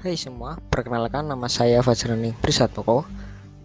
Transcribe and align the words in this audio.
Hai 0.00 0.16
semua, 0.16 0.56
perkenalkan 0.56 1.28
nama 1.28 1.44
saya 1.44 1.84
Fajrani 1.84 2.32
Prisatoko. 2.40 3.04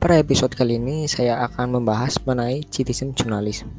Pada 0.04 0.20
episode 0.20 0.52
kali 0.52 0.76
ini 0.76 1.08
saya 1.08 1.40
akan 1.48 1.80
membahas 1.80 2.20
mengenai 2.28 2.60
citizen 2.68 3.16
journalism. 3.16 3.72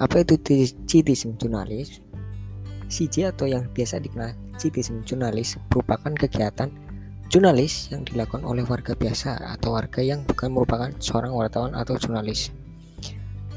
Apa 0.00 0.24
itu 0.24 0.40
citizen 0.88 1.36
journalism? 1.36 2.00
CJ 2.88 3.36
atau 3.36 3.44
yang 3.44 3.68
biasa 3.76 4.00
dikenal 4.00 4.32
citizen 4.56 5.04
journalism 5.04 5.60
merupakan 5.68 6.08
kegiatan 6.16 6.72
jurnalis 7.28 7.92
yang 7.92 8.08
dilakukan 8.08 8.40
oleh 8.40 8.64
warga 8.64 8.96
biasa 8.96 9.60
atau 9.60 9.76
warga 9.76 10.00
yang 10.00 10.24
bukan 10.24 10.56
merupakan 10.56 10.88
seorang 10.96 11.36
wartawan 11.36 11.76
atau 11.76 12.00
jurnalis. 12.00 12.48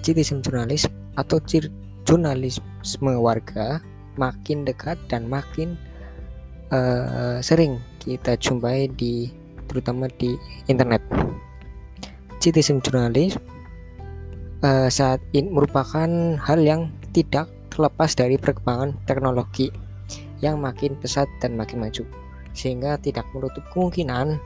Citizen 0.03 0.43
journalism 0.43 0.91
atau 1.15 1.39
jurnalisme 2.03 3.15
warga 3.15 3.79
makin 4.19 4.67
dekat 4.67 4.99
dan 5.07 5.23
makin 5.31 5.79
uh, 6.73 7.37
sering 7.39 7.77
kita 8.01 8.33
jumpai 8.35 8.89
di 8.89 9.29
terutama 9.69 10.09
di 10.17 10.33
internet. 10.65 11.05
Citizen 12.41 12.81
journalism 12.83 13.39
uh, 14.65 14.89
saat 14.89 15.21
ini 15.31 15.47
merupakan 15.47 16.09
hal 16.41 16.59
yang 16.59 16.91
tidak 17.13 17.47
terlepas 17.69 18.17
dari 18.17 18.35
perkembangan 18.35 18.97
teknologi 19.05 19.69
yang 20.43 20.59
makin 20.59 20.97
pesat 20.99 21.29
dan 21.39 21.55
makin 21.55 21.79
maju 21.79 22.03
sehingga 22.53 22.99
tidak 23.01 23.25
menutup 23.33 23.63
kemungkinan 23.73 24.37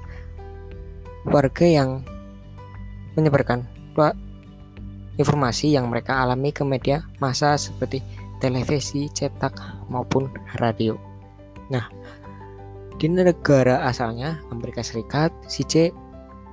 warga 1.28 1.66
yang 1.68 2.06
menyebarkan 3.18 3.68
informasi 5.18 5.74
yang 5.74 5.90
mereka 5.90 6.22
alami 6.22 6.54
ke 6.54 6.62
media 6.62 7.02
massa 7.18 7.58
seperti 7.58 8.00
televisi, 8.38 9.10
cetak 9.10 9.58
maupun 9.90 10.30
radio. 10.62 11.07
Nah, 11.74 11.86
di 12.98 13.08
negara 13.12 13.86
asalnya, 13.86 14.42
Amerika 14.50 14.82
Serikat, 14.82 15.30
CJ 15.46 15.94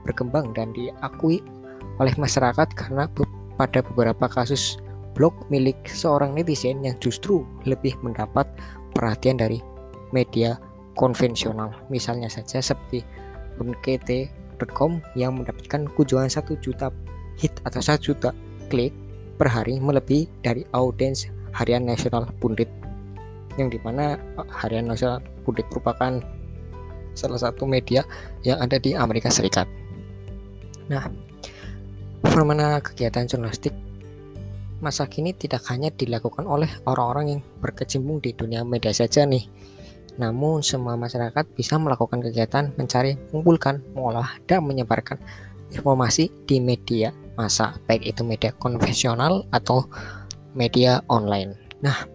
berkembang 0.05 0.53
dan 0.53 0.77
diakui 0.77 1.41
oleh 1.97 2.15
masyarakat 2.21 2.69
karena 2.77 3.09
pada 3.57 3.81
beberapa 3.81 4.27
kasus 4.29 4.77
blog 5.15 5.33
milik 5.49 5.79
seorang 5.87 6.35
netizen 6.35 6.83
yang 6.83 6.99
justru 6.99 7.47
lebih 7.65 7.95
mendapat 8.03 8.45
perhatian 8.93 9.39
dari 9.39 9.63
media 10.11 10.59
konvensional. 10.99 11.71
Misalnya 11.89 12.29
saja 12.29 12.59
seperti 12.61 13.07
unkt.com 13.63 15.01
yang 15.15 15.39
mendapatkan 15.39 15.87
kunjungan 15.95 16.29
satu 16.29 16.59
juta 16.59 16.91
hit 17.39 17.55
atau 17.63 17.81
satu 17.81 18.13
juta 18.13 18.31
klik 18.69 18.95
per 19.39 19.51
hari 19.51 19.79
melebihi 19.79 20.31
dari 20.43 20.63
audiens 20.75 21.31
harian 21.55 21.87
nasional 21.87 22.27
pundit 22.39 22.71
yang 23.57 23.71
di 23.71 23.79
mana 23.83 24.19
harian 24.51 24.89
nasional 24.89 25.23
pundit 25.47 25.67
merupakan 25.71 26.19
salah 27.15 27.39
satu 27.39 27.65
media 27.65 28.03
yang 28.43 28.59
ada 28.59 28.77
di 28.79 28.93
Amerika 28.93 29.31
Serikat. 29.31 29.71
Nah, 30.91 31.09
fenomena 32.27 32.83
kegiatan 32.83 33.25
jurnalistik 33.25 33.73
masa 34.83 35.09
kini 35.09 35.33
tidak 35.33 35.65
hanya 35.73 35.89
dilakukan 35.89 36.45
oleh 36.45 36.69
orang-orang 36.85 37.39
yang 37.39 37.41
berkecimpung 37.63 38.21
di 38.21 38.37
dunia 38.37 38.67
media 38.67 38.93
saja 38.93 39.25
nih. 39.25 39.49
Namun 40.21 40.61
semua 40.61 40.95
masyarakat 40.95 41.57
bisa 41.57 41.81
melakukan 41.81 42.21
kegiatan 42.21 42.71
mencari, 42.77 43.17
mengumpulkan, 43.33 43.83
mengolah, 43.97 44.39
dan 44.47 44.63
menyebarkan 44.63 45.19
informasi 45.73 46.31
di 46.47 46.63
media 46.63 47.11
masa, 47.35 47.75
baik 47.91 48.15
itu 48.15 48.23
media 48.23 48.55
konvensional 48.55 49.43
atau 49.51 49.91
media 50.55 51.03
online. 51.11 51.59
Nah, 51.83 52.07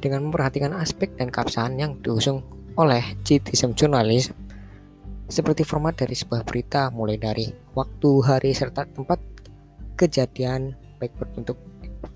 dengan 0.00 0.28
memperhatikan 0.28 0.72
aspek 0.74 1.12
dan 1.14 1.28
keabsahan 1.28 1.76
yang 1.76 1.92
diusung 2.00 2.42
oleh 2.74 3.04
citizen 3.22 3.76
jurnalis 3.76 4.32
seperti 5.30 5.62
format 5.62 5.94
dari 5.94 6.16
sebuah 6.18 6.42
berita 6.42 6.90
mulai 6.90 7.14
dari 7.14 7.46
waktu, 7.78 8.10
hari, 8.26 8.50
serta 8.50 8.82
tempat 8.90 9.22
kejadian 9.94 10.74
baik 10.98 11.14
berbentuk 11.14 11.54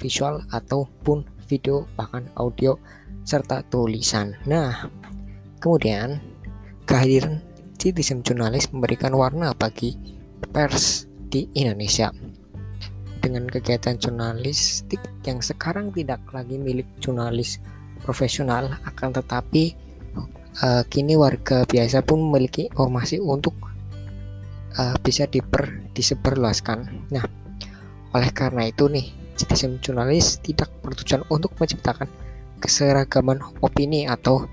visual 0.02 0.42
ataupun 0.50 1.22
video 1.46 1.86
bahkan 1.94 2.26
audio 2.34 2.74
serta 3.22 3.62
tulisan. 3.70 4.34
Nah, 4.50 4.90
kemudian 5.62 6.18
kehadiran 6.88 7.38
citizen 7.78 8.26
jurnalis 8.26 8.66
memberikan 8.74 9.14
warna 9.14 9.54
bagi 9.54 9.94
pers 10.50 11.06
di 11.30 11.46
Indonesia 11.54 12.10
dengan 13.24 13.48
kegiatan 13.48 13.96
jurnalistik 13.96 15.00
yang 15.24 15.40
sekarang 15.40 15.88
tidak 15.96 16.20
lagi 16.36 16.60
milik 16.60 16.84
jurnalis 17.00 17.56
profesional 18.04 18.76
akan 18.84 19.16
tetapi 19.16 19.72
uh, 20.62 20.82
kini 20.86 21.16
warga 21.18 21.64
biasa 21.66 22.04
pun 22.04 22.20
memiliki 22.20 22.70
informasi 22.70 23.18
untuk 23.18 23.56
uh, 24.78 24.94
bisa 25.02 25.26
diper 25.26 25.82
disebarluaskan. 25.96 27.08
Nah, 27.10 27.24
oleh 28.14 28.30
karena 28.30 28.68
itu 28.68 28.86
nih, 28.86 29.10
citizen 29.34 29.82
jurnalis 29.82 30.38
tidak 30.38 30.70
bertujuan 30.84 31.26
untuk 31.32 31.56
menciptakan 31.58 32.06
keseragaman 32.62 33.42
opini 33.64 34.06
atau 34.06 34.46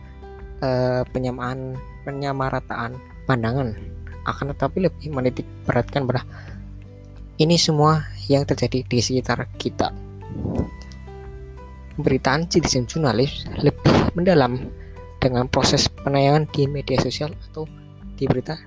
uh, 0.63 1.03
penyamaan 1.13 1.77
penyamarataan 2.01 2.97
pandangan, 3.29 3.77
akan 4.25 4.45
tetapi 4.57 4.89
lebih 4.89 5.13
menitik 5.13 5.45
beratkan 5.69 6.09
pada 6.09 6.25
ini 7.37 7.57
semua 7.57 8.05
yang 8.29 8.45
terjadi 8.45 8.85
di 8.85 8.99
sekitar 9.01 9.49
kita. 9.57 9.93
Pemberitaan 12.01 12.49
citizen 12.49 12.89
jurnalis 12.89 13.45
lebih 13.61 13.93
mendalam 14.17 14.73
dengan 15.21 15.45
proses 15.45 15.85
penayangan 15.85 16.49
di 16.49 16.65
media 16.65 16.97
sosial 16.97 17.29
atau 17.29 17.69
di 18.17 18.25
berita 18.25 18.57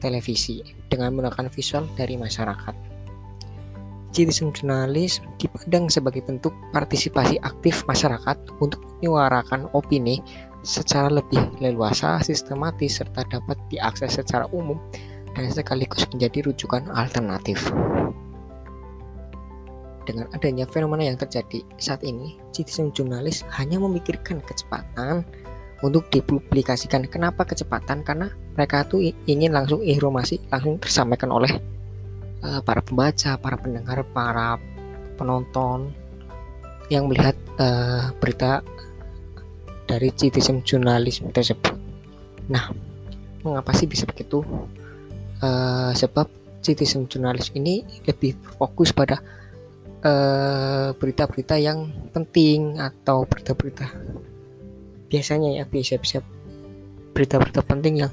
televisi 0.00 0.64
dengan 0.88 1.12
menggunakan 1.12 1.52
visual 1.52 1.84
dari 1.92 2.16
masyarakat. 2.16 2.72
Citizen 4.16 4.48
jurnalis 4.48 5.20
dipandang 5.36 5.92
sebagai 5.92 6.24
bentuk 6.24 6.56
partisipasi 6.72 7.36
aktif 7.44 7.84
masyarakat 7.84 8.40
untuk 8.64 8.80
menyuarakan 9.04 9.68
opini 9.76 10.24
secara 10.64 11.12
lebih 11.12 11.52
leluasa, 11.60 12.16
sistematis, 12.24 12.96
serta 12.96 13.28
dapat 13.28 13.60
diakses 13.68 14.16
secara 14.16 14.48
umum 14.56 14.80
dan 15.36 15.52
sekaligus 15.52 16.08
menjadi 16.08 16.48
rujukan 16.48 16.88
alternatif. 16.96 17.68
Dengan 20.02 20.26
adanya 20.34 20.66
fenomena 20.66 21.06
yang 21.06 21.18
terjadi 21.18 21.62
saat 21.78 22.02
ini, 22.02 22.38
citizen 22.50 22.90
jurnalis 22.90 23.46
hanya 23.54 23.78
memikirkan 23.78 24.42
kecepatan, 24.42 25.22
untuk 25.82 26.06
dipublikasikan. 26.08 27.04
Kenapa 27.10 27.42
kecepatan? 27.42 28.06
Karena 28.06 28.30
mereka 28.54 28.86
tuh 28.86 29.02
ingin 29.26 29.50
langsung 29.52 29.82
informasi 29.82 30.38
langsung 30.48 30.78
tersampaikan 30.78 31.34
oleh 31.34 31.52
uh, 32.46 32.62
para 32.62 32.80
pembaca, 32.80 33.34
para 33.36 33.58
pendengar, 33.58 34.06
para 34.14 34.56
penonton 35.18 35.90
yang 36.88 37.10
melihat 37.10 37.34
uh, 37.58 38.14
berita 38.22 38.62
dari 39.90 40.14
citizen 40.14 40.62
journalism 40.62 41.34
tersebut. 41.34 41.74
Nah, 42.46 42.70
mengapa 43.42 43.74
sih 43.74 43.90
bisa 43.90 44.06
begitu? 44.06 44.40
Uh, 45.42 45.90
sebab 45.98 46.30
citizen 46.62 47.10
journalism 47.10 47.58
ini 47.58 47.82
lebih 48.06 48.38
fokus 48.54 48.94
pada 48.94 49.18
berita-berita 50.98 51.54
uh, 51.58 51.62
yang 51.62 51.78
penting 52.10 52.82
atau 52.82 53.22
berita-berita 53.22 53.86
biasanya 55.06 55.62
ya 55.62 55.64
bisa-bisa 55.68 56.24
berita-berita 57.12 57.62
penting 57.62 58.02
yang 58.02 58.12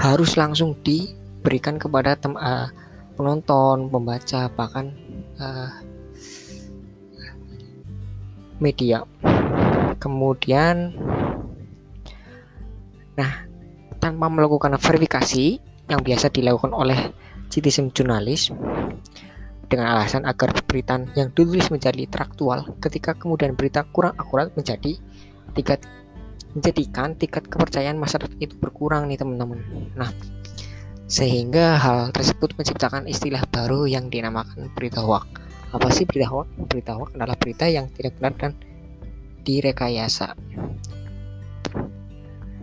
harus 0.00 0.34
langsung 0.40 0.74
diberikan 0.80 1.76
kepada 1.76 2.16
tem 2.16 2.32
uh, 2.36 2.72
penonton, 3.16 3.88
pembaca, 3.88 4.48
bahkan 4.52 4.92
uh, 5.40 5.72
media. 8.60 9.04
Kemudian, 9.96 10.92
nah 13.16 13.48
tanpa 13.96 14.28
melakukan 14.28 14.76
verifikasi 14.76 15.60
yang 15.88 16.00
biasa 16.04 16.28
dilakukan 16.28 16.76
oleh 16.76 17.12
citizen 17.48 17.88
jurnalis 17.92 18.52
dengan 19.66 19.98
alasan 19.98 20.22
agar 20.24 20.54
berita 20.66 21.02
yang 21.18 21.34
ditulis 21.34 21.68
menjadi 21.70 22.06
traktual 22.06 22.78
ketika 22.78 23.18
kemudian 23.18 23.58
berita 23.58 23.82
kurang 23.90 24.14
akurat 24.14 24.54
menjadi 24.54 24.94
tingkat 25.58 25.82
menjadikan 26.56 27.12
tingkat 27.18 27.44
kepercayaan 27.50 28.00
masyarakat 28.00 28.32
itu 28.40 28.56
berkurang 28.56 29.10
nih 29.12 29.20
teman-teman. 29.20 29.60
Nah, 29.92 30.08
sehingga 31.06 31.76
hal 31.76 32.10
tersebut 32.16 32.56
menciptakan 32.56 33.04
istilah 33.04 33.44
baru 33.46 33.84
yang 33.84 34.08
dinamakan 34.08 34.72
berita 34.72 35.04
hoax. 35.04 35.28
Apa 35.76 35.92
sih 35.92 36.08
berita 36.08 36.32
hoax? 36.32 36.48
Berita 36.66 36.96
hoax 36.96 37.12
adalah 37.12 37.36
berita 37.36 37.68
yang 37.68 37.92
tidak 37.92 38.16
benar 38.16 38.32
dan 38.40 38.52
direkayasa. 39.44 40.32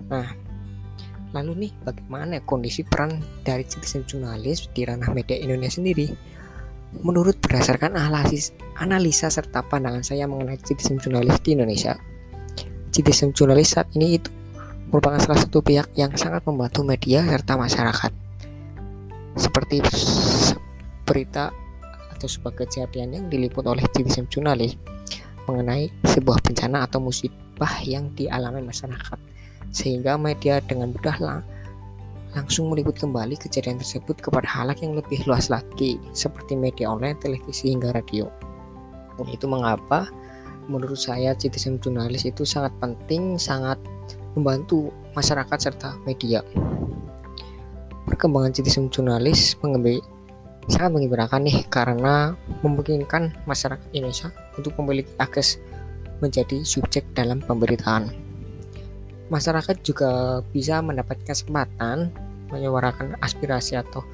Nah, 0.09 0.27
lalu 1.31 1.69
nih 1.69 1.71
bagaimana 1.85 2.41
kondisi 2.43 2.81
peran 2.81 3.21
dari 3.45 3.63
citizen 3.63 4.03
jurnalis 4.09 4.67
di 4.73 4.83
ranah 4.83 5.13
media 5.13 5.37
Indonesia 5.37 5.77
sendiri? 5.77 6.33
Menurut 7.01 7.41
berdasarkan 7.41 7.97
analisis, 7.97 8.53
analisa 8.77 9.33
serta 9.33 9.65
pandangan 9.65 10.05
saya 10.05 10.29
mengenai 10.29 10.61
citizen 10.61 11.01
jurnalis 11.01 11.41
di 11.41 11.57
Indonesia, 11.57 11.97
citizen 12.93 13.33
jurnalis 13.33 13.73
saat 13.73 13.89
ini 13.97 14.21
itu 14.21 14.29
merupakan 14.93 15.17
salah 15.17 15.41
satu 15.41 15.65
pihak 15.65 15.97
yang 15.97 16.13
sangat 16.13 16.45
membantu 16.45 16.85
media 16.85 17.25
serta 17.25 17.57
masyarakat. 17.57 18.11
Seperti 19.33 19.81
berita 21.01 21.49
atau 22.13 22.27
sebuah 22.29 22.53
kejadian 22.61 23.09
yang 23.17 23.25
diliput 23.25 23.65
oleh 23.65 23.81
citizen 23.89 24.29
jurnalis 24.29 24.77
mengenai 25.49 25.89
sebuah 26.05 26.39
bencana 26.45 26.85
atau 26.85 27.01
musibah 27.01 27.81
yang 27.83 28.13
dialami 28.13 28.61
masyarakat 28.63 29.19
sehingga 29.73 30.15
media 30.21 30.61
dengan 30.61 30.93
mudah 30.93 31.17
langsung 32.33 32.73
meliput 32.73 32.97
kembali 32.97 33.37
kejadian 33.37 33.77
tersebut 33.77 34.17
kepada 34.17 34.45
halayak 34.49 34.81
yang 34.81 34.97
lebih 34.97 35.21
luas 35.29 35.53
lagi 35.53 36.01
seperti 36.17 36.57
media 36.57 36.89
online, 36.89 37.17
televisi 37.21 37.69
hingga 37.69 37.93
radio. 37.93 38.29
Dan 39.17 39.29
itu 39.29 39.45
mengapa 39.45 40.09
menurut 40.65 40.97
saya 40.97 41.37
citizen 41.37 41.77
jurnalis 41.77 42.25
itu 42.25 42.41
sangat 42.41 42.73
penting, 42.81 43.37
sangat 43.37 43.77
membantu 44.33 44.89
masyarakat 45.13 45.57
serta 45.69 45.93
media. 46.09 46.41
Perkembangan 48.09 48.53
citizen 48.57 48.89
jurnalis 48.89 49.53
sangat 50.67 50.91
mengembirakan 50.91 51.45
nih 51.45 51.65
karena 51.69 52.33
memungkinkan 52.65 53.45
masyarakat 53.45 53.85
Indonesia 53.93 54.33
untuk 54.57 54.73
memiliki 54.81 55.13
akses 55.21 55.61
menjadi 56.17 56.65
subjek 56.65 57.05
dalam 57.13 57.43
pemberitaan 57.43 58.33
masyarakat 59.33 59.81
juga 59.81 60.41
bisa 60.53 60.77
mendapatkan 60.85 61.25
kesempatan 61.25 62.13
menyuarakan 62.53 63.17
aspirasi 63.17 63.81
atau 63.81 64.05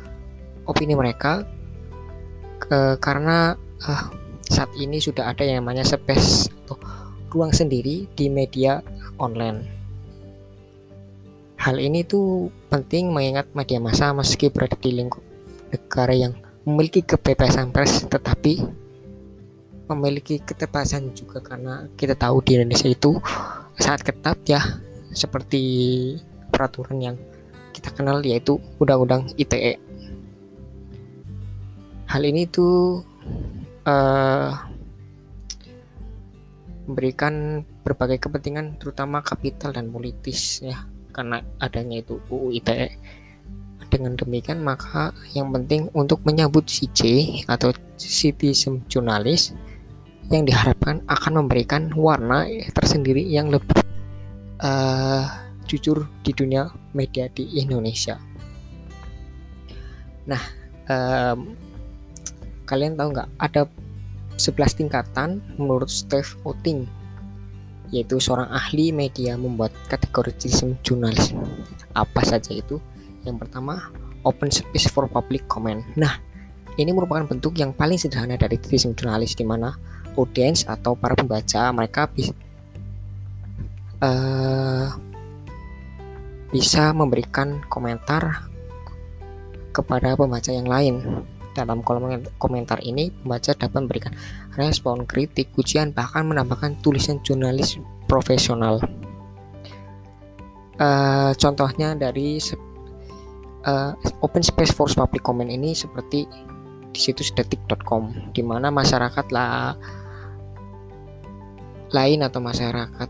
opini 0.64 0.96
mereka 0.96 1.44
ke, 2.64 2.96
karena 3.04 3.60
uh, 3.84 4.04
saat 4.48 4.72
ini 4.80 5.04
sudah 5.04 5.30
ada 5.30 5.44
yang 5.44 5.62
namanya 5.62 5.84
space 5.84 6.48
atau 6.66 6.80
ruang 7.30 7.52
sendiri 7.52 8.08
di 8.16 8.32
media 8.32 8.82
online. 9.20 9.68
Hal 11.60 11.76
ini 11.76 12.08
tuh 12.08 12.48
penting 12.72 13.12
mengingat 13.12 13.52
media 13.52 13.84
massa 13.84 14.16
meski 14.16 14.48
berada 14.48 14.80
di 14.80 14.96
lingkup 14.96 15.22
negara 15.70 16.16
yang 16.16 16.34
memiliki 16.64 17.04
kebebasan 17.04 17.70
pers 17.76 18.08
tetapi 18.08 18.64
memiliki 19.90 20.38
keterbatasan 20.38 21.18
juga 21.18 21.42
karena 21.42 21.90
kita 21.98 22.14
tahu 22.14 22.46
di 22.46 22.62
Indonesia 22.62 22.86
itu 22.86 23.18
sangat 23.76 24.14
ketat 24.14 24.38
ya 24.46 24.62
seperti 25.10 25.62
peraturan 26.54 26.98
yang 27.02 27.18
kita 27.80 27.96
kenal 27.96 28.20
yaitu 28.28 28.60
Undang-Undang 28.84 29.32
ITE. 29.40 29.80
Hal 32.12 32.22
ini 32.28 32.44
tuh 32.52 33.08
uh, 33.88 34.52
memberikan 36.84 37.64
berbagai 37.88 38.28
kepentingan 38.28 38.76
terutama 38.76 39.24
kapital 39.24 39.72
dan 39.72 39.88
politis 39.88 40.60
ya 40.60 40.84
karena 41.16 41.40
adanya 41.64 42.04
itu 42.04 42.20
UU 42.28 42.60
ITE. 42.60 43.00
Dengan 43.90 44.14
demikian 44.14 44.62
maka 44.62 45.16
yang 45.34 45.50
penting 45.50 45.88
untuk 45.98 46.22
menyambut 46.28 46.68
CJ 46.68 47.02
atau 47.50 47.74
citizen 47.98 48.86
jurnalis 48.86 49.56
yang 50.30 50.46
diharapkan 50.46 51.02
akan 51.10 51.42
memberikan 51.42 51.90
warna 51.98 52.46
tersendiri 52.78 53.26
yang 53.26 53.50
lebih 53.50 53.82
uh, 54.62 55.49
jujur 55.70 56.10
di 56.26 56.34
dunia 56.34 56.74
media 56.98 57.30
di 57.30 57.62
Indonesia. 57.62 58.18
Nah, 60.26 60.42
um, 60.90 61.54
kalian 62.66 62.98
tahu 62.98 63.14
nggak 63.14 63.30
ada 63.38 63.70
11 64.42 64.80
tingkatan 64.82 65.30
menurut 65.62 65.94
Steve 65.94 66.34
Oting 66.42 66.90
yaitu 67.90 68.22
seorang 68.22 68.46
ahli 68.54 68.94
media 68.94 69.34
membuat 69.34 69.74
kategori 69.90 70.38
citizen 70.38 70.78
journalism. 70.86 71.42
Apa 71.98 72.22
saja 72.22 72.54
itu? 72.54 72.78
Yang 73.26 73.46
pertama, 73.46 73.90
open 74.22 74.54
space 74.54 74.86
for 74.94 75.10
public 75.10 75.50
comment. 75.50 75.82
Nah, 75.98 76.22
ini 76.78 76.94
merupakan 76.94 77.26
bentuk 77.26 77.58
yang 77.58 77.74
paling 77.74 77.98
sederhana 77.98 78.38
dari 78.38 78.62
citizen 78.62 78.94
jurnalis 78.94 79.34
di 79.34 79.42
mana 79.42 79.74
audiens 80.14 80.70
atau 80.70 80.94
para 80.94 81.18
pembaca 81.18 81.74
mereka 81.74 82.06
bisa 82.14 82.32
uh, 84.06 84.94
bisa 86.50 86.92
memberikan 86.94 87.62
komentar 87.70 88.50
kepada 89.70 90.18
pembaca 90.18 90.50
yang 90.50 90.68
lain. 90.68 91.26
Dalam 91.54 91.82
kolom 91.82 92.24
komentar 92.38 92.80
ini, 92.86 93.10
pembaca 93.10 93.52
dapat 93.58 93.80
memberikan 93.84 94.14
respon, 94.56 95.04
kritik, 95.04 95.50
ujian, 95.58 95.92
bahkan 95.92 96.24
menambahkan 96.24 96.78
tulisan 96.80 97.20
jurnalis 97.26 97.82
profesional. 98.08 98.80
Uh, 100.80 101.36
contohnya 101.36 101.92
dari 101.98 102.40
uh, 103.68 103.92
Open 104.24 104.40
Space 104.46 104.72
for 104.72 104.88
Public 104.88 105.26
Comment 105.26 105.52
ini 105.52 105.76
seperti 105.76 106.24
di 106.90 107.00
situs 107.00 107.36
detik.com, 107.36 108.32
di 108.32 108.42
mana 108.42 108.72
masyarakat 108.72 109.26
lah 109.36 109.76
lain 111.90 112.22
atau 112.22 112.40
masyarakat 112.40 113.10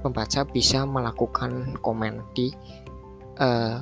pembaca 0.00 0.44
bisa 0.48 0.84
melakukan 0.88 1.76
komen 1.84 2.24
di 2.32 2.52
uh, 3.40 3.80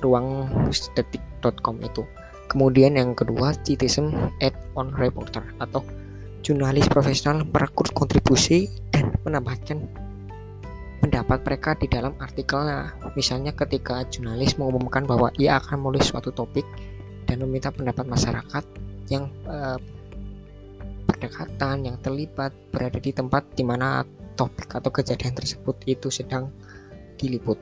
ruang 0.00 0.48
detik.com 0.94 1.80
itu. 1.80 2.04
Kemudian 2.46 2.94
yang 2.94 3.16
kedua, 3.16 3.56
citizen 3.66 4.14
add 4.38 4.54
on 4.78 4.94
reporter 4.94 5.42
atau 5.58 5.82
jurnalis 6.46 6.86
profesional 6.86 7.42
merekrut 7.42 7.90
kontribusi 7.90 8.70
dan 8.94 9.10
menambahkan 9.26 9.82
pendapat 11.02 11.42
mereka 11.42 11.74
di 11.74 11.90
dalam 11.90 12.14
artikelnya. 12.22 12.94
Misalnya 13.18 13.50
ketika 13.50 14.06
jurnalis 14.06 14.54
mengumumkan 14.54 15.02
bahwa 15.06 15.34
ia 15.42 15.58
akan 15.58 15.82
menulis 15.82 16.06
suatu 16.10 16.30
topik 16.30 16.64
dan 17.26 17.42
meminta 17.42 17.74
pendapat 17.74 18.06
masyarakat 18.06 18.64
yang 19.10 19.26
uh, 19.50 19.78
berdekatan, 21.06 21.86
yang 21.86 21.96
terlibat, 21.98 22.54
berada 22.70 22.98
di 23.02 23.10
tempat 23.10 23.42
di 23.54 23.66
mana 23.66 24.06
topik 24.36 24.68
atau 24.76 24.92
kejadian 24.92 25.32
tersebut 25.32 25.76
itu 25.88 26.12
sedang 26.12 26.52
diliput. 27.16 27.56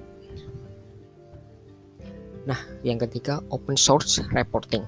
Nah, 2.45 2.61
yang 2.85 3.01
ketiga 3.01 3.41
open 3.49 3.79
source 3.79 4.21
reporting. 4.35 4.85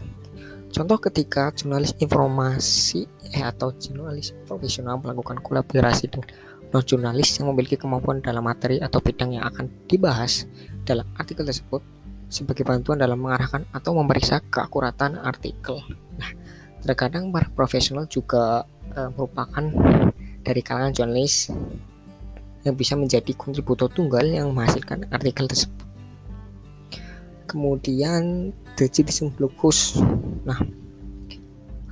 Contoh 0.69 1.01
ketika 1.01 1.49
jurnalis 1.57 1.97
informasi 1.97 3.09
eh, 3.33 3.41
atau 3.41 3.73
jurnalis 3.73 4.37
profesional 4.45 5.01
melakukan 5.01 5.41
kolaborasi 5.41 6.13
dengan 6.13 6.29
non 6.69 6.83
jurnalis 6.85 7.39
yang 7.41 7.49
memiliki 7.49 7.81
kemampuan 7.81 8.21
dalam 8.21 8.45
materi 8.45 8.83
atau 8.83 9.01
bidang 9.01 9.41
yang 9.41 9.49
akan 9.49 9.71
dibahas 9.89 10.45
dalam 10.85 11.09
artikel 11.17 11.49
tersebut 11.49 11.81
sebagai 12.27 12.67
bantuan 12.67 12.99
dalam 12.99 13.23
mengarahkan 13.23 13.65
atau 13.71 13.97
memeriksa 13.97 14.43
keakuratan 14.51 15.17
artikel. 15.17 15.81
Nah, 16.19 16.31
terkadang 16.85 17.33
para 17.33 17.49
profesional 17.49 18.05
juga 18.11 18.69
eh, 18.93 19.09
merupakan 19.17 19.65
dari 20.47 20.63
kalangan 20.63 20.95
jurnalis 20.95 21.51
yang 22.63 22.79
bisa 22.79 22.95
menjadi 22.95 23.35
kontributor 23.35 23.91
tunggal 23.91 24.23
yang 24.23 24.55
menghasilkan 24.55 25.11
artikel 25.11 25.51
tersebut. 25.51 25.83
Kemudian 27.51 28.55
The 28.79 28.87
Citizen 28.87 29.35
Blog 29.35 29.55
Post. 29.59 29.99
Nah, 30.47 30.63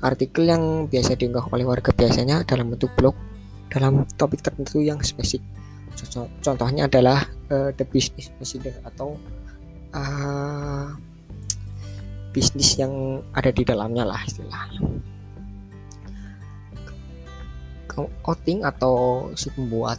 artikel 0.03 0.47
yang 0.47 0.87
biasa 0.87 1.19
diunggah 1.19 1.51
oleh 1.51 1.67
warga 1.67 1.91
biasanya 1.91 2.47
dalam 2.47 2.71
bentuk 2.71 2.95
blog 2.95 3.19
dalam 3.71 4.07
topik 4.15 4.39
tertentu 4.39 4.79
yang 4.79 5.03
spesifik. 5.03 5.43
Contohnya 6.43 6.87
adalah 6.87 7.27
uh, 7.51 7.71
The 7.75 7.87
Business 7.87 8.31
Messenger 8.39 8.75
atau 8.87 9.19
uh, 9.95 10.91
bisnis 12.35 12.75
yang 12.75 13.23
ada 13.31 13.55
di 13.55 13.63
dalamnya 13.63 14.03
lah 14.03 14.19
istilahnya 14.27 15.14
outing 18.27 18.67
atau 18.67 19.29
si 19.39 19.51
pembuat 19.55 19.99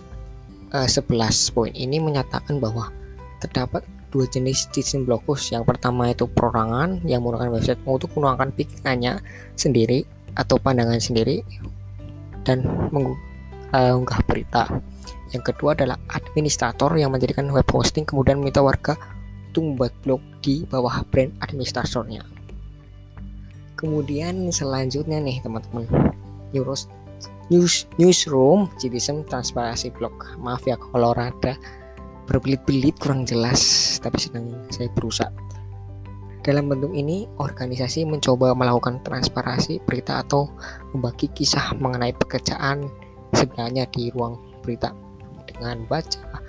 uh, 0.76 0.86
eh, 0.86 0.90
11 0.90 1.56
poin 1.56 1.72
ini 1.72 1.98
menyatakan 2.04 2.60
bahwa 2.60 2.92
terdapat 3.40 3.84
dua 4.16 4.26
jenis 4.32 4.72
blog 5.04 5.28
post. 5.28 5.52
Yang 5.52 5.68
pertama 5.68 6.08
itu 6.08 6.24
perorangan 6.24 7.04
yang 7.04 7.20
menggunakan 7.20 7.52
website 7.52 7.82
untuk 7.84 8.16
menuangkan 8.16 8.56
pikirannya 8.56 9.20
sendiri 9.60 10.08
atau 10.40 10.56
pandangan 10.56 11.00
sendiri 11.04 11.44
dan 12.48 12.64
mengunggah 12.96 14.22
uh, 14.24 14.28
berita. 14.28 14.64
Yang 15.36 15.52
kedua 15.52 15.76
adalah 15.76 16.00
administrator 16.16 16.96
yang 16.96 17.12
menjadikan 17.12 17.52
web 17.52 17.68
hosting 17.68 18.08
kemudian 18.08 18.40
meminta 18.40 18.64
warga 18.64 18.96
untuk 19.52 19.64
membuat 19.68 19.94
blog 20.04 20.22
di 20.40 20.64
bawah 20.64 21.04
brand 21.12 21.36
administratornya. 21.44 22.24
Kemudian 23.76 24.48
selanjutnya 24.56 25.20
nih 25.20 25.44
teman-teman, 25.44 25.84
Neuros 26.56 26.88
news 27.50 27.86
newsroom 28.02 28.70
citizen 28.82 29.26
transparansi 29.26 29.94
blog 29.94 30.14
maaf 30.42 30.66
ya 30.66 30.78
kalau 30.78 31.14
rada 31.14 31.58
berbelit-belit 32.26 32.98
kurang 32.98 33.24
jelas 33.24 33.62
tapi 34.02 34.18
sedang 34.18 34.50
saya 34.74 34.90
berusaha 34.94 35.30
dalam 36.46 36.70
bentuk 36.70 36.94
ini 36.94 37.26
organisasi 37.42 38.06
mencoba 38.06 38.54
melakukan 38.54 39.02
transparansi 39.02 39.82
berita 39.82 40.22
atau 40.22 40.50
membagi 40.94 41.30
kisah 41.34 41.74
mengenai 41.82 42.14
pekerjaan 42.14 42.86
sebenarnya 43.34 43.90
di 43.90 44.14
ruang 44.14 44.38
berita 44.62 44.94
dengan 45.46 45.82
baca 45.90 46.46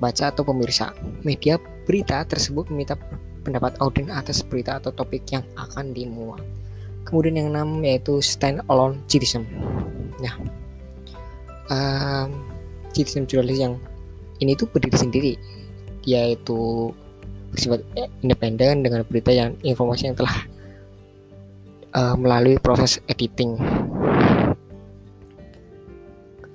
baca 0.00 0.32
atau 0.32 0.42
pemirsa. 0.46 0.96
Media 1.20 1.60
berita 1.84 2.24
tersebut 2.24 2.72
meminta 2.72 2.96
pendapat 3.44 3.76
audien 3.84 4.08
atas 4.08 4.40
berita 4.40 4.80
atau 4.80 4.90
topik 4.90 5.28
yang 5.28 5.44
akan 5.54 5.92
dimuat. 5.92 6.40
Kemudian 7.06 7.38
yang 7.38 7.48
enam 7.54 7.84
yaitu 7.84 8.18
stand 8.24 8.64
alone 8.66 9.04
citizen. 9.06 9.46
Nah, 10.22 10.34
um, 11.68 12.28
citizen 12.92 13.28
jurnalis 13.28 13.60
yang 13.60 13.74
ini 14.40 14.56
tuh 14.56 14.68
berdiri 14.68 14.96
sendiri, 14.96 15.32
yaitu 16.04 16.92
bersifat 17.52 17.84
independen 18.20 18.84
dengan 18.84 19.00
berita 19.06 19.32
yang 19.32 19.56
informasi 19.64 20.12
yang 20.12 20.16
telah 20.16 20.36
uh, 21.96 22.14
melalui 22.16 22.60
proses 22.60 23.00
editing. 23.08 23.56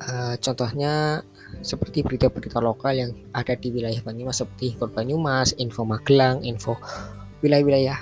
Uh, 0.02 0.34
contohnya 0.42 1.22
seperti 1.62 2.02
berita-berita 2.02 2.58
lokal 2.58 2.98
yang 2.98 3.12
ada 3.38 3.54
di 3.54 3.70
wilayah 3.70 4.02
Banyumas 4.02 4.42
seperti 4.42 4.74
Info 4.74 4.90
Banyumas, 4.90 5.54
Info 5.62 5.86
Magelang, 5.86 6.42
Info 6.42 6.74
wilayah-wilayah 7.46 8.00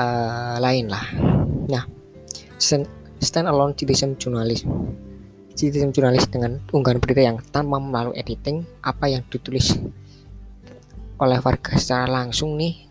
uh, 0.00 0.56
lain 0.56 0.88
lah. 0.88 1.04
Nah, 1.68 1.84
alone 3.46 3.78
citizen 3.78 4.18
journalism. 4.18 4.92
Citizen 5.52 5.92
jurnalis 5.92 6.26
dengan 6.26 6.58
unggahan 6.72 6.98
berita 6.98 7.22
yang 7.22 7.38
tanpa 7.52 7.76
melalui 7.76 8.16
editing 8.16 8.64
apa 8.82 9.06
yang 9.06 9.22
ditulis 9.28 9.76
oleh 11.20 11.38
warga 11.38 11.76
secara 11.78 12.08
langsung 12.08 12.58
nih 12.58 12.88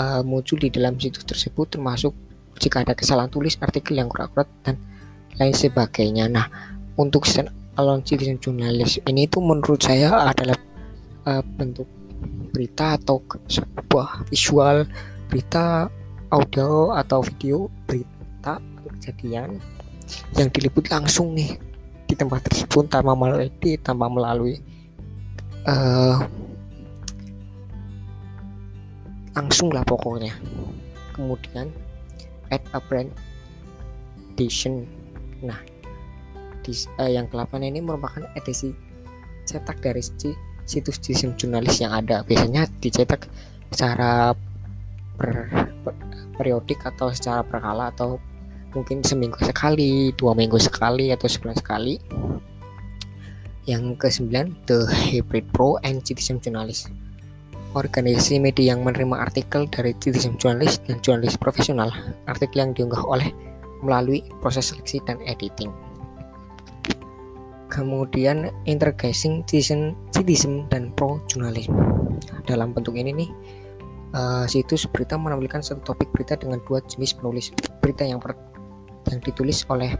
uh, 0.00 0.24
muncul 0.26 0.58
di 0.58 0.72
dalam 0.72 0.98
situs 0.98 1.22
tersebut 1.22 1.78
termasuk 1.78 2.10
jika 2.58 2.82
ada 2.82 2.96
kesalahan 2.96 3.28
tulis 3.28 3.60
artikel 3.60 3.94
yang 3.94 4.08
kurang 4.08 4.32
akurat 4.32 4.48
dan 4.64 4.80
lain 5.36 5.52
sebagainya. 5.52 6.26
Nah, 6.32 6.48
untuk 6.96 7.28
stand 7.28 7.52
alone 7.76 8.02
citizen 8.02 8.40
jurnalis 8.40 8.98
ini 9.04 9.28
itu 9.28 9.38
menurut 9.38 9.84
saya 9.84 10.32
adalah 10.32 10.56
uh, 11.28 11.44
bentuk 11.44 11.86
berita 12.50 12.96
atau 12.96 13.20
sebuah 13.46 14.26
visual 14.32 14.88
berita 15.28 15.92
audio 16.32 16.96
atau 16.96 17.20
video 17.20 17.68
berita 17.84 18.56
kejadian 18.98 19.58
yang 20.38 20.48
diliput 20.54 20.86
langsung 20.86 21.34
nih 21.34 21.58
di 22.06 22.14
tempat 22.14 22.46
tersebut 22.46 22.86
tanpa 22.86 23.18
melalui 23.18 23.50
tanpa 23.82 24.06
melalui 24.06 24.62
uh, 25.66 26.22
langsung 29.34 29.68
lah 29.74 29.82
pokoknya. 29.82 30.32
Kemudian 31.12 31.68
add 32.54 32.62
a 32.72 32.80
brand 32.80 33.10
edition. 34.32 34.86
Nah 35.42 35.58
di, 36.62 36.72
uh, 36.98 37.10
yang 37.10 37.26
ke-8 37.30 37.58
ini 37.62 37.82
merupakan 37.82 38.22
edisi 38.38 38.70
cetak 39.46 39.78
dari 39.82 40.02
situs 40.66 40.98
sistem 41.02 41.34
jurnalis 41.34 41.82
yang 41.82 41.94
ada. 41.94 42.22
Biasanya 42.22 42.66
dicetak 42.78 43.26
secara 43.70 44.34
per, 45.16 45.48
per, 45.82 45.94
periodik 46.36 46.82
atau 46.84 47.10
secara 47.10 47.42
berkala 47.46 47.90
atau 47.90 48.18
mungkin 48.76 49.00
seminggu 49.00 49.40
sekali, 49.40 50.12
dua 50.20 50.36
minggu 50.36 50.60
sekali 50.60 51.08
atau 51.08 51.24
sebulan 51.24 51.56
sekali. 51.56 51.96
Yang 53.64 53.98
ke-9 53.98 54.30
The 54.68 54.86
Hybrid 54.86 55.50
Pro 55.50 55.80
and 55.80 56.04
Citizen 56.04 56.38
Journalist. 56.38 56.92
Organisasi 57.72 58.38
media 58.38 58.76
yang 58.76 58.84
menerima 58.84 59.16
artikel 59.16 59.66
dari 59.66 59.96
citizen 59.98 60.38
journalist 60.38 60.86
dan 60.86 61.02
jurnalis 61.02 61.34
profesional. 61.34 61.90
Artikel 62.30 62.62
yang 62.62 62.72
diunggah 62.76 63.02
oleh 63.04 63.34
melalui 63.82 64.22
proses 64.40 64.70
seleksi 64.70 65.02
dan 65.04 65.20
editing 65.26 65.68
kemudian 67.76 68.48
intergazing 68.64 69.44
citizen, 69.44 69.92
citizen 70.14 70.64
dan 70.72 70.94
pro 70.96 71.20
jurnalisme 71.28 71.76
dalam 72.48 72.72
bentuk 72.72 72.96
ini 72.96 73.12
nih 73.12 73.30
uh, 74.16 74.44
situs 74.48 74.88
berita 74.88 75.20
menampilkan 75.20 75.60
satu 75.60 75.92
topik 75.92 76.08
berita 76.14 76.40
dengan 76.40 76.62
dua 76.64 76.80
jenis 76.88 77.12
penulis 77.12 77.52
berita 77.84 78.06
yang 78.06 78.22
per, 78.22 78.32
yang 79.10 79.20
ditulis 79.22 79.62
oleh 79.70 79.94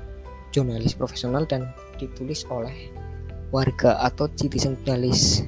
jurnalis 0.50 0.96
profesional 0.96 1.44
dan 1.44 1.70
ditulis 2.00 2.46
oleh 2.48 2.90
warga 3.50 4.00
atau 4.02 4.26
citizen 4.34 4.74
jurnalis 4.82 5.46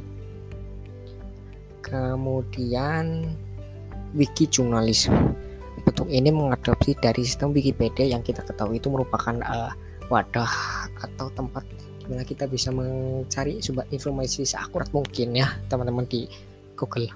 kemudian 1.83 3.33
wiki 4.13 4.49
jurnalis 4.49 5.09
bentuk 5.89 6.09
ini 6.13 6.29
mengadopsi 6.29 6.93
dari 7.01 7.25
sistem 7.25 7.55
Wikipedia 7.57 8.05
yang 8.13 8.21
kita 8.21 8.45
ketahui 8.45 8.77
itu 8.77 8.93
merupakan 8.93 9.35
uh, 9.41 9.73
wadah 10.13 10.53
atau 11.01 11.33
tempat 11.33 11.65
di 12.03 12.05
mana 12.11 12.25
kita 12.25 12.49
bisa 12.49 12.73
mencari 12.73 13.61
sumber 13.65 13.89
informasi 13.93 14.45
seakurat 14.45 14.89
mungkin 14.93 15.37
ya 15.37 15.49
teman-teman 15.69 16.09
di 16.09 16.29
Google. 16.77 17.09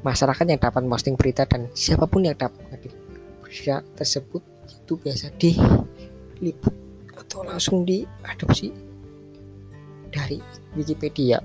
Masyarakat 0.00 0.44
yang 0.48 0.60
dapat 0.60 0.84
posting 0.88 1.16
berita 1.16 1.44
dan 1.44 1.68
siapa 1.76 2.08
pun 2.08 2.24
yang 2.24 2.36
dapat 2.36 2.64
berita 3.44 3.84
tersebut 3.96 4.40
itu 4.90 4.98
biasa 4.98 5.30
diliput 5.38 6.74
atau 7.14 7.46
langsung 7.46 7.86
diadopsi 7.86 8.74
dari 10.10 10.42
Wikipedia. 10.74 11.38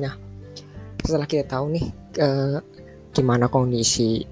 Nah 0.00 0.16
setelah 1.04 1.28
kita 1.28 1.44
tahu 1.44 1.76
nih 1.76 1.84
eh, 2.16 2.56
gimana 3.12 3.52
kondisi 3.52 4.24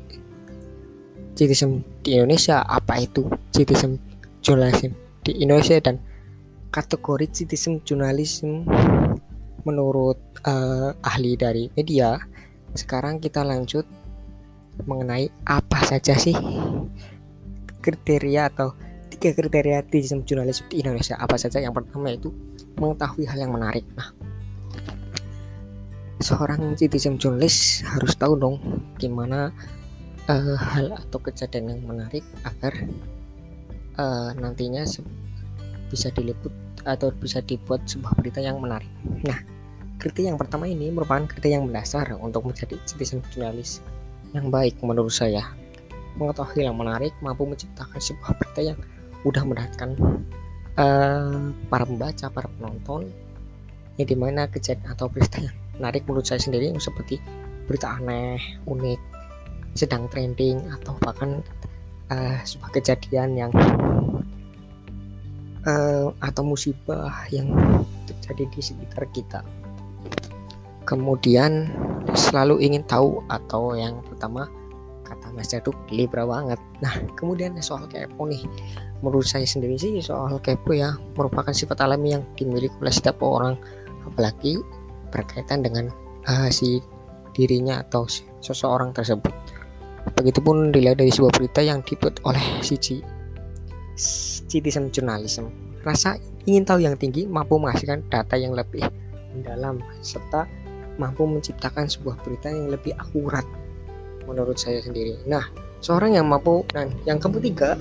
citizen 1.37 1.85
di 2.01 2.17
Indonesia 2.17 2.65
apa 2.65 2.97
itu 2.97 3.29
citizen 3.53 4.01
journalism 4.41 4.97
di 5.21 5.37
Indonesia 5.37 5.77
dan 5.77 6.01
kategori 6.73 7.29
citizen 7.37 7.85
journalism 7.85 8.65
menurut 9.69 10.17
uh, 10.49 10.97
ahli 11.05 11.37
dari 11.37 11.69
media. 11.77 12.17
Sekarang 12.73 13.21
kita 13.21 13.45
lanjut 13.45 13.85
mengenai 14.87 15.29
apa 15.45 15.83
saja 15.83 16.15
sih 16.17 16.37
kriteria 17.87 18.51
atau 18.51 18.75
tiga 19.07 19.31
kriteria 19.31 19.87
citizen 19.87 20.27
journalism 20.27 20.67
di 20.67 20.83
Indonesia 20.83 21.15
apa 21.15 21.39
saja 21.39 21.63
yang 21.63 21.71
pertama 21.71 22.11
itu 22.11 22.35
mengetahui 22.83 23.31
hal 23.31 23.39
yang 23.39 23.55
menarik 23.55 23.87
nah 23.95 24.11
seorang 26.19 26.75
citizen 26.75 27.15
journalist 27.15 27.87
harus 27.87 28.19
tahu 28.19 28.35
dong 28.35 28.59
gimana 28.99 29.55
uh, 30.27 30.59
hal 30.59 30.99
atau 30.99 31.19
kejadian 31.23 31.77
yang 31.77 31.83
menarik 31.87 32.25
agar 32.43 32.75
uh, 34.01 34.35
nantinya 34.35 34.83
bisa 35.87 36.09
diliput 36.13 36.53
atau 36.87 37.11
bisa 37.15 37.43
dibuat 37.43 37.83
sebuah 37.85 38.15
berita 38.15 38.39
yang 38.39 38.63
menarik. 38.63 38.89
Nah, 39.27 39.43
kriteria 39.99 40.35
yang 40.35 40.39
pertama 40.39 40.71
ini 40.71 40.91
merupakan 40.95 41.27
kriteria 41.27 41.59
yang 41.59 41.67
mendasar 41.67 42.15
untuk 42.23 42.47
menjadi 42.47 42.79
citizen 42.87 43.21
jurnalis 43.35 43.83
yang 44.31 44.49
baik 44.55 44.79
menurut 44.83 45.11
saya. 45.11 45.43
Mengetahui 46.17 46.65
yang 46.65 46.77
menarik 46.77 47.13
mampu 47.21 47.45
menciptakan 47.45 48.01
sebuah 48.01 48.37
berita 48.41 48.61
yang 48.73 48.79
mudah 49.25 49.43
mendatangkan 49.45 49.91
uh, 50.81 51.53
para 51.69 51.85
pembaca, 51.85 52.27
para 52.33 52.49
penonton, 52.57 53.13
yang 54.01 54.09
di 54.09 54.17
mana 54.17 54.49
kejadian 54.49 54.93
atau 54.93 55.09
berita 55.09 55.41
yang 55.41 55.57
menarik 55.77 56.05
menurut 56.09 56.25
saya 56.25 56.41
sendiri 56.41 56.73
seperti 56.81 57.21
berita 57.69 57.99
aneh, 58.01 58.41
unik, 58.65 59.01
sedang 59.77 60.09
trending 60.09 60.65
atau 60.73 60.97
bahkan 61.05 61.45
uh, 62.09 62.39
sebuah 62.47 62.71
kejadian 62.73 63.37
yang 63.37 63.53
uh, 65.67 66.09
atau 66.23 66.43
musibah 66.47 67.13
yang 67.29 67.53
terjadi 68.07 68.45
di 68.49 68.61
sekitar 68.63 69.05
kita. 69.13 69.41
Kemudian 70.87 71.67
selalu 72.15 72.63
ingin 72.63 72.87
tahu 72.87 73.21
atau 73.27 73.75
yang 73.75 73.99
pertama 74.07 74.47
kata 75.07 75.31
Mas 75.31 75.55
Jaduk 75.55 75.79
libra 75.95 76.27
banget. 76.27 76.59
Nah 76.83 76.95
kemudian 77.15 77.55
soal 77.63 77.87
kepo 77.87 78.27
nih 78.27 78.43
menurut 79.01 79.25
saya 79.29 79.47
sendiri 79.47 79.79
sih 79.79 80.03
soal 80.03 80.43
kepo 80.43 80.75
ya 80.75 80.99
merupakan 81.15 81.55
sifat 81.55 81.87
alami 81.87 82.19
yang 82.19 82.25
dimiliki 82.35 82.75
oleh 82.83 82.91
setiap 82.91 83.23
orang 83.23 83.55
apalagi 84.03 84.59
berkaitan 85.15 85.63
dengan 85.63 85.89
uh, 86.27 86.51
si 86.51 86.83
dirinya 87.37 87.85
atau 87.87 88.09
seseorang 88.43 88.91
tersebut. 88.91 89.31
Begitupun 90.17 90.71
dilihat 90.71 91.03
dari 91.03 91.11
sebuah 91.11 91.35
berita 91.35 91.61
yang 91.63 91.83
dibuat 91.83 92.23
oleh 92.23 92.43
si 92.63 92.79
citizen 94.47 94.93
journalism. 94.95 95.51
Rasa 95.83 96.19
ingin 96.47 96.67
tahu 96.67 96.83
yang 96.83 96.95
tinggi 96.99 97.27
mampu 97.27 97.59
menghasilkan 97.59 98.07
data 98.11 98.35
yang 98.39 98.55
lebih 98.55 98.83
mendalam 99.35 99.83
serta 100.01 100.49
mampu 100.97 101.29
menciptakan 101.29 101.87
sebuah 101.87 102.17
berita 102.25 102.49
yang 102.49 102.73
lebih 102.73 102.97
akurat 102.97 103.45
menurut 104.27 104.59
saya 104.59 104.83
sendiri. 104.83 105.17
Nah, 105.25 105.47
seorang 105.81 106.19
yang 106.19 106.27
mampu 106.27 106.67
dan 106.75 106.91
yang 107.09 107.23
ketiga, 107.23 107.79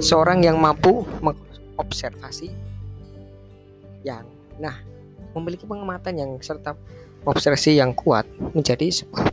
seorang 0.00 0.40
yang 0.40 0.56
mampu 0.56 1.04
mengobservasi 1.20 2.48
yang 4.04 4.24
nah 4.54 4.76
memiliki 5.34 5.66
pengamatan 5.66 6.14
yang 6.14 6.30
serta 6.38 6.78
observasi 7.26 7.74
yang 7.80 7.96
kuat 7.96 8.28
menjadi 8.54 8.86
sebuah 8.92 9.32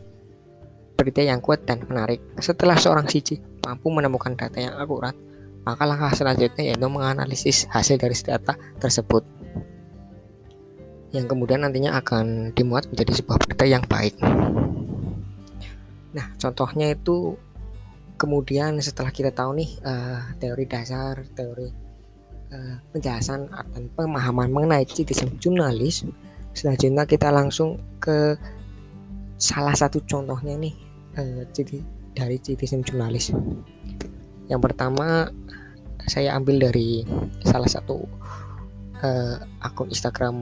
berita 0.98 1.22
yang 1.22 1.38
kuat 1.38 1.62
dan 1.62 1.84
menarik. 1.86 2.18
Setelah 2.38 2.78
seorang 2.78 3.06
siji 3.06 3.38
mampu 3.62 3.90
menemukan 3.90 4.34
data 4.34 4.58
yang 4.58 4.74
akurat, 4.78 5.14
maka 5.62 5.82
langkah 5.86 6.10
selanjutnya 6.14 6.74
yaitu 6.74 6.88
menganalisis 6.90 7.70
hasil 7.70 7.98
dari 7.98 8.14
data 8.18 8.58
tersebut. 8.82 9.24
yang 11.12 11.28
kemudian 11.28 11.60
nantinya 11.60 12.00
akan 12.00 12.56
dimuat 12.56 12.88
menjadi 12.88 13.20
sebuah 13.20 13.36
berita 13.44 13.68
yang 13.68 13.84
baik. 13.84 14.16
Nah, 16.12 16.26
contohnya 16.36 16.92
itu 16.92 17.36
kemudian 18.20 18.78
setelah 18.78 19.10
kita 19.10 19.32
tahu 19.32 19.56
nih 19.56 19.70
uh, 19.82 20.36
teori 20.38 20.64
dasar, 20.68 21.24
teori 21.32 21.68
uh, 22.52 22.76
penjelasan 22.92 23.48
dan 23.48 23.84
pemahaman 23.96 24.52
mengenai 24.52 24.84
citizen 24.86 25.34
jurnalis, 25.40 26.04
selanjutnya 26.52 27.08
kita 27.08 27.32
langsung 27.32 27.80
ke 27.98 28.36
salah 29.40 29.74
satu 29.74 29.98
contohnya 30.06 30.54
nih 30.54 30.74
uh, 31.18 31.42
dari 32.12 32.36
citizen 32.38 32.84
jurnalis. 32.84 33.32
Yang 34.46 34.60
pertama 34.70 35.32
saya 36.06 36.36
ambil 36.36 36.70
dari 36.70 37.06
salah 37.46 37.70
satu 37.70 38.04
uh, 39.02 39.36
akun 39.64 39.88
Instagram 39.90 40.36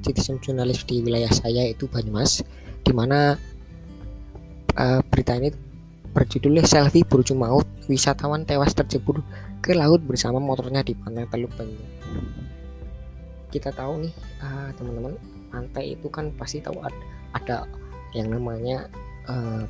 citizen 0.00 0.38
jurnalis 0.38 0.86
di 0.86 1.02
wilayah 1.02 1.30
saya 1.32 1.66
itu 1.66 1.90
Banyumas 1.90 2.40
di 2.84 2.92
mana 2.94 3.34
uh, 4.78 5.00
berita 5.02 5.34
ini 5.34 5.50
berjudulnya 6.14 6.64
selfie 6.64 7.04
berujung 7.04 7.42
maut 7.42 7.66
wisatawan 7.90 8.46
tewas 8.48 8.72
terjebur 8.72 9.20
ke 9.60 9.74
laut 9.76 10.00
bersama 10.06 10.40
motornya 10.40 10.80
di 10.86 10.94
pantai 10.96 11.26
Teluk 11.28 11.52
Banyu. 11.58 11.82
Kita 13.52 13.74
tahu 13.74 14.06
nih 14.06 14.14
uh, 14.40 14.70
teman-teman 14.78 15.14
pantai 15.48 15.98
itu 15.98 16.06
kan 16.08 16.30
pasti 16.36 16.62
tahu 16.62 16.80
ada, 16.80 16.96
ada 17.34 17.58
yang 18.16 18.32
namanya 18.32 18.88
uh, 19.28 19.64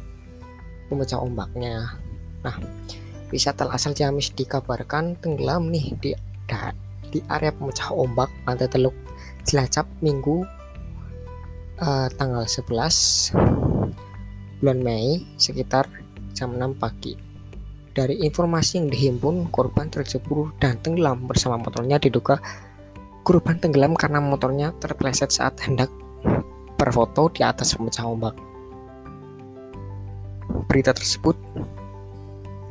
pemecah 0.87 1.19
ombaknya. 1.19 1.99
Nah 2.45 2.57
wisata 3.33 3.69
asal 3.71 3.93
Ciamis 3.93 4.33
dikabarkan 4.33 5.19
tenggelam 5.21 5.69
nih 5.73 5.95
di 5.99 6.11
di 7.09 7.19
area 7.29 7.53
pemecah 7.53 7.93
ombak 7.93 8.29
pantai 8.45 8.69
Teluk 8.69 8.97
Cilacap 9.45 9.88
Minggu 10.05 10.45
uh, 11.81 12.09
tanggal 12.17 12.45
11 12.45 13.68
bulan 14.59 14.83
Mei 14.83 15.23
sekitar 15.38 15.87
jam 16.35 16.55
6 16.55 16.79
pagi. 16.79 17.15
Dari 17.95 18.23
informasi 18.23 18.79
yang 18.79 18.88
dihimpun, 18.95 19.50
korban 19.50 19.91
terjebur 19.91 20.55
dan 20.62 20.79
tenggelam 20.79 21.27
bersama 21.27 21.59
motornya 21.59 21.99
diduga 21.99 22.38
korban 23.27 23.59
tenggelam 23.59 23.99
karena 23.99 24.23
motornya 24.23 24.71
terpleset 24.79 25.35
saat 25.35 25.59
hendak 25.67 25.91
berfoto 26.79 27.27
di 27.35 27.43
atas 27.43 27.75
pemecah 27.75 28.07
ombak. 28.07 28.38
Berita 30.71 30.95
tersebut 30.95 31.35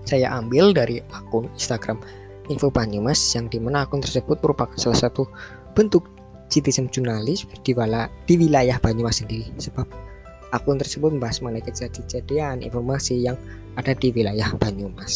saya 0.08 0.32
ambil 0.40 0.72
dari 0.72 1.04
akun 1.12 1.52
Instagram 1.52 2.00
Info 2.48 2.72
Banyumas 2.72 3.20
yang 3.36 3.52
di 3.52 3.60
mana 3.60 3.84
akun 3.84 4.00
tersebut 4.00 4.40
merupakan 4.40 4.80
salah 4.80 4.96
satu 4.96 5.28
bentuk 5.76 6.08
citizen 6.48 6.88
jurnalis 6.88 7.44
di, 7.62 7.76
di 8.24 8.34
wilayah 8.40 8.80
Banyumas 8.80 9.20
sendiri 9.20 9.52
sebab 9.60 10.07
akun 10.52 10.80
tersebut 10.80 11.12
membahas 11.12 11.44
mengenai 11.44 11.66
kejadian 11.66 12.64
informasi 12.64 13.20
yang 13.20 13.36
ada 13.76 13.94
di 13.94 14.10
wilayah 14.16 14.50
Banyumas. 14.58 15.14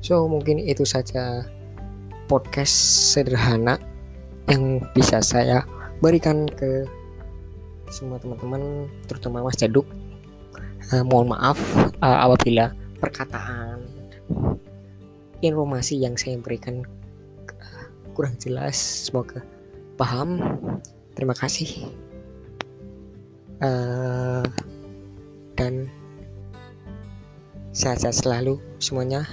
So 0.00 0.28
mungkin 0.28 0.60
itu 0.60 0.84
saja 0.84 1.44
podcast 2.30 2.72
sederhana 3.12 3.76
yang 4.46 4.82
bisa 4.94 5.18
saya 5.20 5.66
berikan 5.98 6.46
ke 6.46 6.86
semua 7.90 8.22
teman-teman 8.22 8.86
terutama 9.10 9.42
Mas 9.42 9.58
Jaduk. 9.58 9.86
Uh, 10.90 11.06
mohon 11.06 11.30
maaf 11.30 11.58
uh, 12.02 12.18
apabila 12.26 12.74
perkataan 12.98 13.86
informasi 15.38 16.02
yang 16.02 16.18
saya 16.18 16.38
berikan 16.38 16.82
uh, 17.46 17.84
kurang 18.14 18.34
jelas. 18.42 18.78
Semoga 18.78 19.42
paham 19.94 20.40
terima 21.14 21.36
kasih 21.36 21.90
uh, 23.60 24.44
dan 25.56 25.88
sehat-sehat 27.70 28.16
selalu 28.16 28.58
semuanya 28.82 29.24